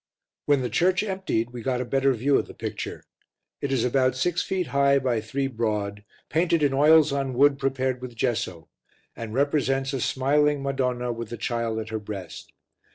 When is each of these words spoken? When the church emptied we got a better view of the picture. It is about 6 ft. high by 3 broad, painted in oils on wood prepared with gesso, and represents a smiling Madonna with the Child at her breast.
When 0.47 0.61
the 0.63 0.69
church 0.71 1.03
emptied 1.03 1.51
we 1.51 1.61
got 1.61 1.79
a 1.79 1.85
better 1.85 2.11
view 2.13 2.35
of 2.39 2.47
the 2.47 2.55
picture. 2.55 3.03
It 3.61 3.71
is 3.71 3.85
about 3.85 4.15
6 4.15 4.41
ft. 4.43 4.65
high 4.65 4.97
by 4.97 5.21
3 5.21 5.45
broad, 5.45 6.03
painted 6.27 6.63
in 6.63 6.73
oils 6.73 7.11
on 7.13 7.35
wood 7.35 7.59
prepared 7.59 8.01
with 8.01 8.15
gesso, 8.15 8.67
and 9.15 9.31
represents 9.35 9.93
a 9.93 10.01
smiling 10.01 10.63
Madonna 10.63 11.11
with 11.13 11.29
the 11.29 11.37
Child 11.37 11.77
at 11.77 11.89
her 11.89 11.99
breast. 11.99 12.51